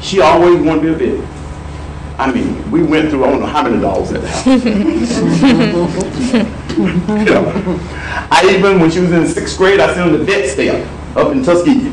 She 0.00 0.20
always 0.20 0.60
wanted 0.60 0.90
to 0.90 0.98
be 0.98 1.14
a 1.14 1.18
vet. 1.18 2.18
I 2.18 2.32
mean, 2.32 2.68
we 2.72 2.82
went 2.82 3.10
through 3.10 3.24
I 3.24 3.30
don't 3.30 3.38
know 3.38 3.46
how 3.46 3.62
many 3.62 3.80
dollars 3.80 4.10
at 4.10 4.22
the 4.22 4.28
house. 4.28 4.46
you 6.76 7.24
know, 7.26 7.78
I 8.28 8.56
even 8.56 8.80
when 8.80 8.90
she 8.90 8.98
was 8.98 9.12
in 9.12 9.24
sixth 9.28 9.56
grade, 9.56 9.78
I 9.78 9.94
sent 9.94 10.10
her 10.10 10.18
to 10.18 10.24
vet 10.24 10.50
stamp 10.50 11.16
up 11.16 11.30
in 11.30 11.44
Tuskegee. 11.44 11.92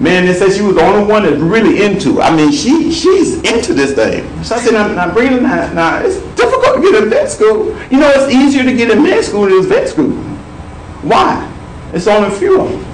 Man, 0.00 0.26
they 0.26 0.34
said 0.34 0.52
she 0.52 0.62
was 0.62 0.74
the 0.74 0.82
only 0.82 1.08
one 1.08 1.22
that's 1.22 1.36
really 1.36 1.84
into. 1.84 2.18
it. 2.18 2.22
I 2.22 2.34
mean, 2.34 2.50
she 2.50 2.90
she's 2.90 3.36
into 3.44 3.72
this 3.72 3.94
thing. 3.94 4.24
So 4.42 4.56
I 4.56 4.58
said, 4.58 4.72
now, 4.72 4.88
now 4.88 5.14
Brina, 5.14 5.40
now, 5.40 5.72
now 5.74 6.00
it's 6.00 6.16
difficult 6.34 6.74
to 6.74 6.80
get 6.82 7.04
in 7.04 7.08
vet 7.08 7.30
school. 7.30 7.66
You 7.88 8.00
know, 8.00 8.10
it's 8.10 8.34
easier 8.34 8.64
to 8.64 8.74
get 8.74 8.90
in 8.90 9.00
med 9.00 9.22
school 9.22 9.42
than 9.42 9.52
it's 9.52 9.68
vet 9.68 9.88
school. 9.88 10.29
Why? 11.02 11.46
It's 11.92 12.06
only 12.06 12.28
a 12.28 12.38
few 12.38 12.60
of 12.60 12.70
them. 12.70 12.90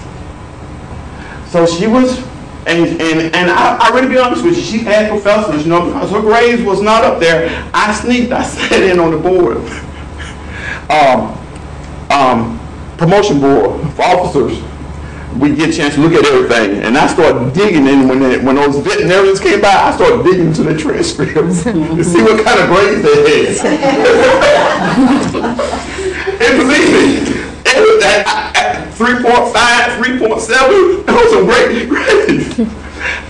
So 1.48 1.66
she 1.66 1.86
was, 1.86 2.18
and 2.66 3.00
and 3.00 3.34
and 3.34 3.50
I, 3.50 3.78
I 3.80 3.88
really 3.94 4.08
be 4.08 4.18
honest 4.18 4.44
with 4.44 4.56
you, 4.56 4.62
she 4.62 4.78
had 4.78 5.08
professors, 5.08 5.64
you 5.64 5.70
know, 5.70 5.86
because 5.86 6.10
her 6.10 6.20
grades 6.20 6.62
was 6.62 6.82
not 6.82 7.04
up 7.04 7.20
there. 7.20 7.48
I 7.72 7.94
sneaked, 7.94 8.32
I 8.32 8.42
sat 8.46 8.82
in 8.82 8.98
on 8.98 9.10
the 9.10 9.18
board, 9.18 9.58
um, 10.90 11.38
um, 12.10 12.60
promotion 12.98 13.40
board 13.40 13.80
for 13.94 14.02
officers. 14.02 14.62
We 15.36 15.54
get 15.54 15.68
a 15.68 15.72
chance 15.72 15.94
to 15.96 16.00
look 16.00 16.14
at 16.14 16.24
everything, 16.24 16.82
and 16.82 16.96
I 16.96 17.06
started 17.08 17.52
digging 17.52 17.86
in 17.86 18.08
when 18.08 18.20
they, 18.20 18.38
when 18.38 18.56
those 18.56 18.78
veterinarians 18.78 19.38
came 19.38 19.60
by. 19.60 19.68
I 19.68 19.94
started 19.94 20.24
digging 20.24 20.46
into 20.46 20.62
the 20.62 20.76
transcripts 20.76 21.64
to 21.64 22.04
see 22.04 22.22
what 22.22 22.42
kind 22.42 22.58
of 22.58 22.68
grades 22.68 23.02
they 23.02 23.76
had. 23.76 24.06
and 26.40 26.58
believe 26.58 26.88
me, 26.88 27.36
it 27.66 27.94
was 27.94 28.02
at, 28.02 28.26
at 28.56 28.94
3.5, 29.06 29.52
3.7, 30.02 31.06
those 31.06 31.32
are 31.32 31.44
great 31.44 31.88
grades. 31.88 32.58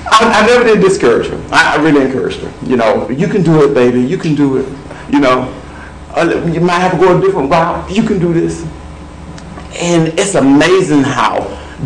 I, 0.08 0.42
I 0.42 0.46
never 0.46 0.64
did 0.64 0.80
discourage 0.80 1.26
her. 1.26 1.36
I, 1.50 1.76
I 1.76 1.82
really 1.82 2.06
encouraged 2.06 2.40
her. 2.40 2.66
You 2.66 2.78
know, 2.78 3.10
you 3.10 3.28
can 3.28 3.42
do 3.42 3.62
it, 3.62 3.74
baby. 3.74 4.00
You 4.00 4.16
can 4.16 4.34
do 4.34 4.56
it. 4.56 4.66
You 5.12 5.20
know, 5.20 5.52
uh, 6.16 6.50
you 6.50 6.60
might 6.60 6.78
have 6.78 6.92
to 6.92 6.98
go 6.98 7.18
a 7.18 7.20
different 7.20 7.50
route. 7.50 7.90
You 7.90 8.02
can 8.04 8.18
do 8.18 8.32
this. 8.32 8.62
And 9.78 10.18
it's 10.18 10.34
amazing 10.34 11.02
how 11.02 11.40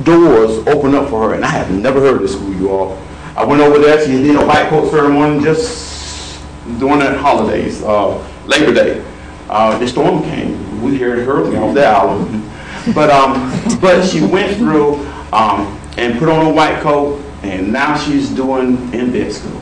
doors 0.05 0.65
open 0.69 0.95
up 0.95 1.11
for 1.11 1.31
her. 1.31 1.35
And 1.35 1.45
I 1.45 1.49
have 1.49 1.73
never 1.73 1.99
heard 1.99 2.15
of 2.15 2.23
this 2.23 2.35
school, 2.35 2.55
you 2.55 2.71
all. 2.71 2.97
I 3.37 3.45
went 3.45 3.61
over 3.61 3.81
there. 3.81 4.07
She 4.07 4.13
did 4.13 4.37
a 4.37 4.47
white 4.47 4.69
coat 4.69 4.89
ceremony 4.93 5.43
just 5.43 6.41
during 6.79 7.01
the 7.01 7.19
holidays, 7.19 7.83
uh, 7.83 8.19
Labor 8.47 8.73
Day. 8.73 9.05
Uh, 9.49 9.77
the 9.81 9.89
storm 9.89 10.23
came. 10.23 10.81
We 10.81 10.97
heard 10.97 11.25
her 11.27 11.45
off 11.61 11.75
the 11.75 11.85
island. 11.85 12.47
But 12.95 13.11
um, 13.11 13.51
but 13.81 14.07
she 14.07 14.25
went 14.25 14.57
through 14.57 14.95
um, 15.33 15.79
and 15.97 16.19
put 16.19 16.29
on 16.29 16.47
a 16.47 16.51
white 16.51 16.81
coat, 16.81 17.23
and 17.43 17.73
now 17.73 17.97
she's 17.97 18.31
doing 18.31 18.93
in 18.95 19.11
vet 19.11 19.33
school. 19.33 19.61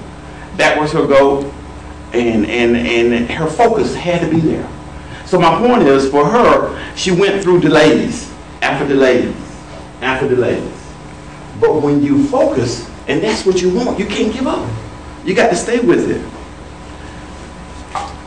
That 0.57 0.79
was 0.79 0.93
her 0.93 1.07
goal, 1.07 1.53
and 2.13 2.47
and 2.47 2.77
and 2.77 3.31
her 3.31 3.49
focus 3.49 3.95
had 3.95 4.21
to 4.21 4.31
be 4.31 4.41
there. 4.41 4.69
So 5.27 5.39
my 5.39 5.59
point 5.59 5.83
is, 5.83 6.11
for 6.11 6.25
her, 6.25 6.95
she 6.97 7.11
went 7.11 7.43
through 7.43 7.61
delays 7.61 8.33
after 8.63 8.87
delays 8.87 9.35
after 10.01 10.29
delays. 10.29 10.73
But 11.61 11.83
when 11.83 12.03
you 12.03 12.27
focus, 12.29 12.89
and 13.09 13.23
that's 13.23 13.45
what 13.45 13.61
you 13.61 13.75
want, 13.75 13.99
you 13.99 14.07
can't 14.07 14.33
give 14.33 14.47
up. 14.47 14.69
You 15.25 15.35
got 15.35 15.51
to 15.51 15.57
stay 15.57 15.81
with 15.81 16.11
it. 16.11 16.23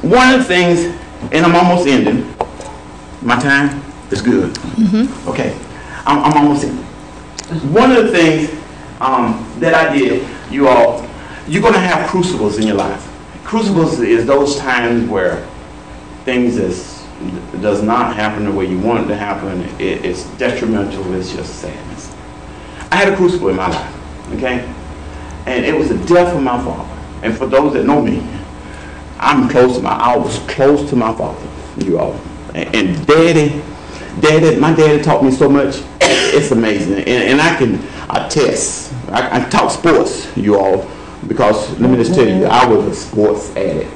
One 0.04 0.34
of 0.34 0.40
the 0.40 0.46
things, 0.46 0.96
and 1.32 1.46
I'm 1.46 1.56
almost 1.56 1.88
ending. 1.88 2.34
My 3.22 3.40
time 3.40 3.82
is 4.12 4.22
good. 4.22 4.58
Okay, 5.28 5.58
I'm, 6.06 6.24
I'm 6.24 6.38
almost 6.38 6.64
ending. 6.64 6.86
One 7.74 7.92
of 7.92 8.06
the 8.06 8.12
things 8.12 8.50
um, 9.02 9.46
that 9.60 9.74
I 9.74 9.98
did, 9.98 10.28
you 10.52 10.68
all, 10.68 11.08
you're 11.48 11.62
going 11.62 11.74
to 11.74 11.80
have 11.80 12.10
crucibles 12.10 12.58
in 12.58 12.68
your 12.68 12.76
life. 12.76 13.08
Crucibles 13.44 14.00
is 14.00 14.26
those 14.26 14.58
times 14.58 15.10
where 15.10 15.46
things 16.24 16.58
is 16.58 17.02
does 17.62 17.84
not 17.84 18.16
happen 18.16 18.46
the 18.46 18.52
way 18.52 18.66
you 18.66 18.80
want 18.80 19.04
it 19.04 19.08
to 19.08 19.16
happen. 19.16 19.62
It, 19.80 20.06
it's 20.06 20.26
detrimental. 20.38 21.14
It's 21.14 21.34
just 21.34 21.60
sadness. 21.60 22.16
I 22.92 22.96
had 22.96 23.14
a 23.14 23.16
crucible 23.16 23.50
in 23.50 23.56
my 23.56 23.70
life, 23.70 24.34
okay, 24.34 24.74
and 25.46 25.66
it 25.66 25.76
was 25.76 25.90
the 25.90 25.98
death 26.14 26.36
of 26.36 26.42
my 26.42 26.62
father. 26.64 26.90
And 27.24 27.38
for 27.38 27.46
those 27.46 27.74
that 27.74 27.86
know 27.86 28.02
me, 28.02 28.26
I'm 29.20 29.48
close 29.50 29.78
to 29.78 29.84
my. 29.84 29.92
I 29.92 30.18
was 30.18 30.40
close 30.48 30.90
to 30.90 30.96
my 30.96 31.14
father. 31.16 31.48
You 31.78 32.00
all, 32.00 32.20
and, 32.54 32.76
and 32.76 33.08
daddy, 33.08 33.62
daddy, 34.20 34.60
my 34.60 34.74
daddy 34.74 35.02
taught 35.02 35.24
me 35.24 35.32
so 35.32 35.50
much. 35.50 35.82
It's 36.02 36.52
amazing, 36.52 37.00
and, 37.00 37.08
and 37.08 37.42
I 37.42 37.56
can 37.58 37.76
attest. 38.10 38.94
I, 39.10 39.40
I 39.40 39.50
talk 39.50 39.72
sports, 39.72 40.36
you 40.36 40.58
all, 40.58 40.90
because 41.28 41.80
let 41.80 41.90
me 41.90 41.98
just 41.98 42.14
tell 42.14 42.28
you, 42.28 42.46
I 42.46 42.66
was 42.66 42.86
a 42.86 42.96
sports 42.96 43.56
addict. 43.56 43.92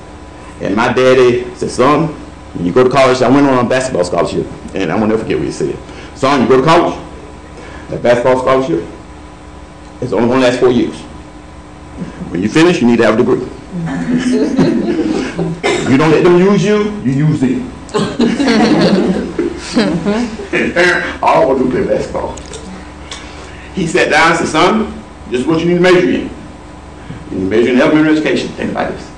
And 0.62 0.76
my 0.76 0.94
daddy 0.94 1.54
said, 1.56 1.72
son, 1.72 2.08
when 2.54 2.66
you 2.66 2.74
go 2.74 2.84
to 2.84 2.90
college, 2.90 3.22
I 3.22 3.30
went 3.30 3.48
on 3.48 3.66
a 3.66 3.70
basketball 3.70 4.04
scholarship, 4.04 4.48
and 4.74 4.92
I 4.92 5.00
will 5.00 5.08
never 5.08 5.24
forget 5.24 5.38
what 5.38 5.46
he 5.46 5.52
said. 5.52 5.78
Son, 6.16 6.42
you 6.42 6.48
go 6.48 6.58
to 6.58 6.64
college, 6.64 6.98
that 7.90 8.02
basketball 8.02 8.40
scholarship 8.40 8.84
is 10.02 10.14
only 10.14 10.28
going 10.28 10.42
to 10.42 10.48
last 10.48 10.60
four 10.60 10.72
years. 10.72 10.96
When 12.32 12.42
you 12.42 12.50
finish, 12.50 12.82
you 12.82 12.88
need 12.88 12.98
to 12.98 13.06
have 13.06 13.16
a 13.16 13.18
degree. 13.18 13.40
you 15.92 15.98
don't 15.98 16.12
let 16.12 16.24
them 16.24 16.38
use 16.38 16.64
you, 16.64 16.92
you 17.02 17.28
use 17.28 17.42
them. 17.42 17.72
and 19.78 20.74
parent, 20.74 21.24
all 21.24 21.42
I 21.42 21.46
want 21.46 21.60
to 21.60 21.66
do 21.66 21.72
play 21.72 21.86
basketball. 21.86 22.38
He 23.74 23.88
sat 23.88 24.10
down 24.10 24.32
and 24.32 24.40
said, 24.40 24.48
son, 24.48 25.04
this 25.30 25.42
is 25.42 25.48
what 25.48 25.60
you 25.60 25.66
need 25.66 25.76
to 25.76 25.82
measure 25.82 26.10
in. 26.10 26.30
You 27.30 27.32
need 27.32 27.32
to 27.32 27.50
measure 27.50 27.72
in 27.72 27.82
elementary 27.82 28.14
education. 28.14 28.50
Think 28.50 28.72
about 28.72 28.92
this. 28.92 29.12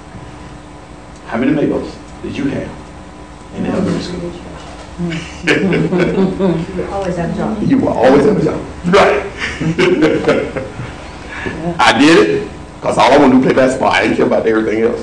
How 1.28 1.38
many 1.38 1.52
Mabels 1.52 1.96
did 2.24 2.36
you 2.36 2.46
have 2.46 3.56
in 3.56 3.66
elementary 3.68 4.02
school? 4.02 4.32
You 5.00 5.06
were 6.76 6.88
always 6.90 7.16
have 7.18 7.32
a 7.32 7.36
job. 7.38 7.62
You 7.62 7.78
were 7.78 7.92
always 7.92 8.26
have 8.26 8.38
a 8.38 8.44
job. 8.44 8.60
Right. 8.88 9.32
I 11.80 12.00
did 12.00 12.30
it 12.30 12.52
because 12.76 12.98
all 12.98 13.12
I 13.12 13.18
want 13.18 13.34
to 13.34 13.38
do 13.38 13.44
play 13.44 13.54
basketball. 13.54 13.92
I 13.92 14.04
didn't 14.04 14.18
care 14.18 14.26
about 14.26 14.48
everything 14.48 14.84
else. 14.84 15.02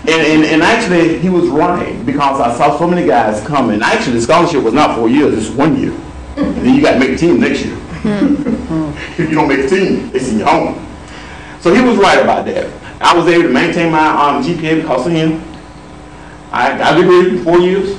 And, 0.00 0.10
and, 0.10 0.44
and 0.44 0.62
actually, 0.62 1.18
he 1.18 1.28
was 1.28 1.48
right 1.48 2.04
because 2.06 2.40
I 2.40 2.56
saw 2.56 2.78
so 2.78 2.86
many 2.86 3.06
guys 3.06 3.46
coming. 3.46 3.82
Actually, 3.82 4.16
the 4.16 4.22
scholarship 4.22 4.62
was 4.62 4.72
not 4.72 4.96
four 4.96 5.08
years, 5.08 5.36
it's 5.36 5.54
one 5.54 5.78
year. 5.78 5.92
And 6.36 6.56
then 6.56 6.74
you 6.74 6.80
got 6.80 6.94
to 6.94 6.98
make 6.98 7.10
the 7.10 7.16
team 7.18 7.38
next 7.38 7.64
year. 7.64 7.76
if 8.02 9.18
you 9.18 9.32
don't 9.32 9.48
make 9.48 9.68
the 9.68 9.68
team, 9.68 10.10
it's 10.14 10.28
in 10.30 10.38
your 10.38 10.48
home. 10.48 10.86
So 11.60 11.74
he 11.74 11.82
was 11.82 11.98
right 11.98 12.18
about 12.22 12.46
that. 12.46 12.72
I 13.02 13.14
was 13.14 13.26
able 13.28 13.44
to 13.44 13.48
maintain 13.50 13.92
my 13.92 14.08
um, 14.08 14.42
GPA 14.42 14.82
because 14.82 15.06
of 15.06 15.12
him. 15.12 15.42
I 16.50 16.76
got 16.78 16.98
a 16.98 17.02
degree 17.02 17.38
in 17.38 17.44
four 17.44 17.58
years 17.58 17.98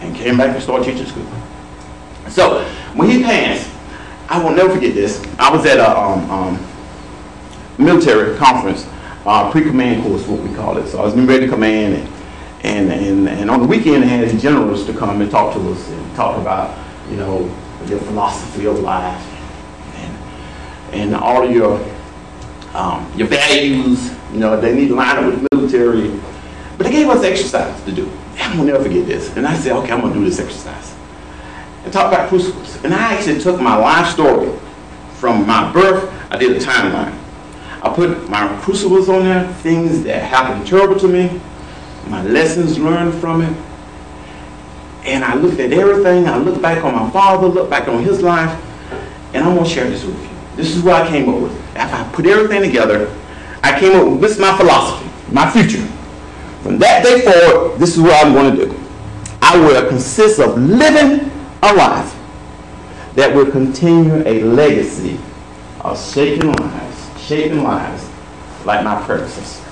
and 0.00 0.14
came 0.14 0.36
back 0.36 0.54
and 0.54 0.62
started 0.62 0.84
teaching 0.84 1.06
school. 1.06 1.26
So 2.28 2.64
when 2.94 3.10
he 3.10 3.22
passed, 3.22 3.70
I 4.28 4.42
will 4.42 4.54
never 4.54 4.74
forget 4.74 4.94
this. 4.94 5.22
I 5.38 5.54
was 5.54 5.66
at 5.66 5.78
a 5.78 5.98
um, 5.98 6.30
um, 6.30 6.66
military 7.78 8.36
conference, 8.36 8.86
uh, 9.26 9.50
pre-command 9.50 10.02
course, 10.02 10.26
what 10.26 10.40
we 10.40 10.54
call 10.54 10.76
it. 10.78 10.86
So 10.88 11.00
I 11.00 11.04
was 11.04 11.14
getting 11.14 11.28
ready 11.28 11.46
to 11.46 11.52
command, 11.52 11.94
and, 12.62 12.90
and 12.90 12.90
and 12.90 13.28
and 13.28 13.50
on 13.50 13.60
the 13.60 13.66
weekend, 13.66 14.02
they 14.02 14.08
had 14.08 14.28
the 14.28 14.38
generals 14.38 14.84
to 14.86 14.92
come 14.92 15.20
and 15.20 15.30
talk 15.30 15.54
to 15.54 15.70
us 15.70 15.88
and 15.90 16.16
talk 16.16 16.38
about, 16.38 16.76
you 17.10 17.16
know, 17.16 17.40
your 17.86 17.98
philosophy 18.00 18.66
of 18.66 18.80
life 18.80 19.22
and 19.96 20.94
and 20.94 21.14
all 21.14 21.48
your 21.48 21.80
um, 22.74 23.10
your 23.16 23.28
values, 23.28 24.10
You 24.32 24.40
know, 24.40 24.60
they 24.60 24.74
need 24.74 24.88
to 24.88 24.94
line 24.94 25.16
up 25.16 25.26
with 25.26 25.40
the 25.40 25.56
military. 25.56 26.20
But 26.76 26.86
they 26.86 26.92
gave 26.92 27.08
us 27.08 27.22
exercise 27.22 27.82
to 27.84 27.92
do. 27.92 28.10
I'm 28.40 28.56
gonna 28.56 28.72
never 28.72 28.82
forget 28.82 29.06
this. 29.06 29.34
And 29.36 29.46
I 29.46 29.56
said, 29.56 29.72
okay, 29.76 29.92
I'm 29.92 30.00
gonna 30.00 30.14
do 30.14 30.24
this 30.24 30.40
exercise. 30.40 30.92
And 31.84 31.92
talk 31.92 32.12
about 32.12 32.28
crucibles. 32.28 32.82
And 32.82 32.92
I 32.92 33.14
actually 33.14 33.38
took 33.38 33.60
my 33.60 33.76
life 33.76 34.12
story 34.12 34.50
from 35.14 35.46
my 35.46 35.72
birth, 35.72 36.12
I 36.30 36.36
did 36.36 36.60
a 36.60 36.60
timeline. 36.60 37.16
I 37.84 37.94
put 37.94 38.28
my 38.28 38.48
crucibles 38.62 39.08
on 39.08 39.24
there, 39.24 39.46
things 39.54 40.02
that 40.04 40.22
happened 40.22 40.66
terrible 40.66 40.98
to 40.98 41.06
me, 41.06 41.40
my 42.08 42.22
lessons 42.24 42.78
learned 42.78 43.14
from 43.20 43.42
it. 43.42 43.56
And 45.04 45.22
I 45.22 45.34
looked 45.34 45.60
at 45.60 45.70
everything. 45.72 46.26
I 46.26 46.38
looked 46.38 46.62
back 46.62 46.82
on 46.82 46.94
my 46.94 47.10
father, 47.10 47.46
looked 47.46 47.70
back 47.70 47.88
on 47.88 48.02
his 48.02 48.22
life, 48.22 48.50
and 49.34 49.44
I'm 49.44 49.54
gonna 49.54 49.68
share 49.68 49.88
this 49.88 50.02
with 50.04 50.20
you. 50.20 50.30
This 50.56 50.74
is 50.74 50.82
what 50.82 51.02
I 51.02 51.08
came 51.08 51.28
up 51.28 51.40
with. 51.40 51.76
After 51.76 51.96
I 51.96 52.14
put 52.14 52.26
everything 52.26 52.62
together, 52.62 53.14
I 53.62 53.78
came 53.78 53.98
up 53.98 54.08
with 54.08 54.20
this 54.20 54.32
is 54.32 54.38
my 54.38 54.56
philosophy, 54.56 55.10
my 55.30 55.50
future. 55.50 55.84
From 56.62 56.78
that 56.78 57.02
day 57.02 57.20
forward, 57.20 57.78
this 57.78 57.96
is 57.96 58.02
what 58.02 58.24
I'm 58.24 58.32
going 58.32 58.56
to 58.56 58.66
do. 58.66 58.80
I 59.42 59.58
will 59.58 59.86
consist 59.88 60.40
of 60.40 60.56
living 60.56 61.30
a 61.62 61.74
life 61.74 62.14
that 63.14 63.34
will 63.34 63.50
continue 63.50 64.22
a 64.26 64.42
legacy 64.42 65.18
of 65.80 65.98
shaping 66.02 66.52
lives, 66.52 66.93
shaping 67.24 67.62
lives 67.62 68.08
like 68.64 68.84
my 68.84 69.00
predecessor. 69.04 69.62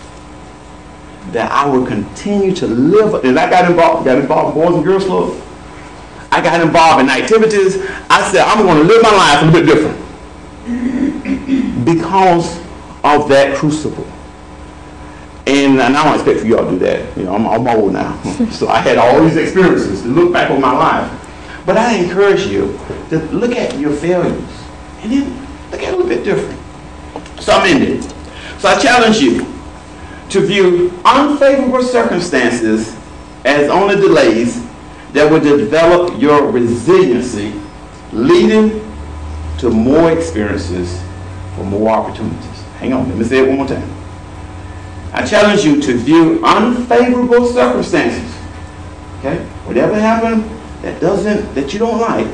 That 1.33 1.51
I 1.53 1.67
will 1.69 1.87
continue 1.87 2.55
to 2.57 2.67
live, 2.67 3.25
and 3.25 3.39
I 3.39 3.49
got 3.49 3.71
involved, 3.71 4.05
got 4.05 4.19
involved 4.19 4.57
in 4.57 4.63
Boys 4.63 4.75
and 4.75 4.85
Girls 4.85 5.05
Club. 5.05 5.41
I 6.33 6.41
got 6.41 6.61
involved 6.61 7.03
in 7.03 7.11
activities. 7.11 7.77
I 8.09 8.29
said, 8.33 8.43
I'm 8.43 8.65
going 8.65 8.79
to 8.79 8.85
live 8.85 9.03
my 9.03 9.13
life 9.13 9.43
a 9.43 9.47
little 9.47 9.61
bit 9.61 9.67
different 9.67 10.03
because 11.85 12.59
of 13.05 13.29
that 13.29 13.57
crucible. 13.57 14.07
And, 15.47 15.81
and 15.81 15.97
I 15.97 16.05
don't 16.05 16.15
expect 16.15 16.41
for 16.41 16.47
y'all 16.47 16.65
to 16.65 16.71
do 16.71 16.79
that. 16.79 17.17
You 17.17 17.25
know, 17.25 17.35
I'm, 17.35 17.47
I'm 17.47 17.67
old 17.67 17.93
now. 17.93 18.21
so 18.51 18.69
I 18.69 18.79
had 18.79 18.97
all 18.97 19.23
these 19.23 19.37
experiences 19.37 20.03
to 20.03 20.09
look 20.09 20.33
back 20.33 20.51
on 20.51 20.61
my 20.61 20.73
life. 20.73 21.19
But 21.67 21.77
I 21.77 21.97
encourage 21.97 22.47
you 22.47 22.79
to 23.11 23.19
look 23.33 23.53
at 23.53 23.79
your 23.79 23.93
failures 23.93 24.43
and 25.01 25.13
then 25.13 25.49
look 25.71 25.83
at 25.83 25.89
it 25.89 25.95
a 25.95 25.97
little 25.97 26.09
bit 26.09 26.25
different. 26.25 26.62
So 27.43 27.53
I'm 27.53 27.67
ending. 27.67 28.01
So 28.59 28.69
I 28.69 28.79
challenge 28.79 29.19
you 29.19 29.45
to 30.31 30.47
view 30.47 30.97
unfavorable 31.05 31.83
circumstances 31.83 32.97
as 33.45 33.69
only 33.69 33.97
delays 33.97 34.65
that 35.13 35.29
will 35.29 35.41
develop 35.41 36.21
your 36.23 36.53
resiliency, 36.53 37.53
leading 38.13 38.81
to 39.59 39.71
more 39.71 40.13
experiences 40.13 41.03
for 41.57 41.65
more 41.65 41.91
opportunities. 41.91 42.63
Hang 42.79 42.93
on, 42.93 43.09
let 43.09 43.19
me 43.19 43.25
say 43.25 43.41
it 43.41 43.49
one 43.49 43.57
more 43.57 43.67
time. 43.67 43.91
I 45.13 45.27
challenge 45.27 45.65
you 45.65 45.83
to 45.83 45.99
view 45.99 46.45
unfavorable 46.45 47.47
circumstances. 47.47 48.33
Okay? 49.19 49.39
Whatever 49.67 49.99
happened 49.99 50.49
that 50.83 51.01
doesn't 51.01 51.53
that 51.57 51.73
you 51.73 51.81
don't 51.81 52.01
like, 52.01 52.29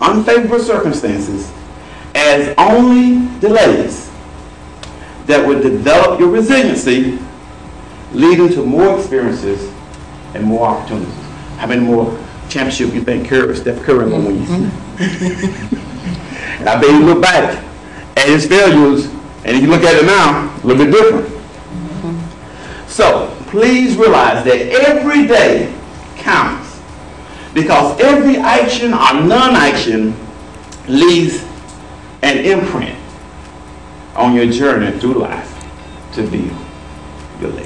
unfavorable 0.00 0.60
circumstances 0.60 1.52
as 2.14 2.54
only 2.56 3.28
delays 3.40 4.05
that 5.26 5.46
would 5.46 5.62
develop 5.62 6.20
your 6.20 6.30
resiliency, 6.30 7.18
leading 8.12 8.48
to 8.50 8.64
more 8.64 8.98
experiences 8.98 9.72
and 10.34 10.44
more 10.44 10.68
opportunities. 10.68 11.14
How 11.58 11.66
many 11.66 11.82
more 11.82 12.16
championships 12.48 12.94
you 12.94 13.02
think 13.02 13.28
Curry, 13.28 13.56
Steph 13.56 13.82
Curry 13.82 14.06
will 14.06 14.22
win? 14.22 14.38
Mm-hmm. 14.38 15.76
and 16.60 16.68
I 16.68 16.80
bet 16.80 16.90
you 16.90 17.04
look 17.04 17.20
back 17.20 17.64
at 18.16 18.28
his 18.28 18.46
failures, 18.46 19.06
and 19.44 19.56
if 19.56 19.62
you 19.62 19.68
look 19.68 19.82
at 19.82 19.96
it 19.96 20.06
now, 20.06 20.54
a 20.62 20.66
little 20.66 20.84
bit 20.84 20.92
different. 20.92 21.26
Mm-hmm. 21.26 22.88
So 22.88 23.36
please 23.48 23.96
realize 23.96 24.44
that 24.44 24.58
every 24.86 25.26
day 25.26 25.74
counts 26.16 26.80
because 27.54 27.98
every 28.00 28.36
action 28.36 28.92
or 28.92 29.14
non-action 29.14 30.14
leaves 30.88 31.42
an 32.22 32.44
imprint 32.44 32.95
on 34.16 34.34
your 34.34 34.46
journey 34.46 34.98
through 34.98 35.14
life 35.14 35.52
to 36.12 36.22
build 36.22 36.50
your 37.40 37.50
legacy. 37.50 37.65